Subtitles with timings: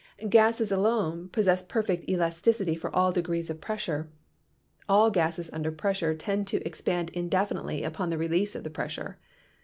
[0.29, 4.09] Gases alone possess perfect elasticity for all degrees of pressure.
[4.89, 9.19] All gases under pressure tend to ex pand indefinitely upon the release of the pressure.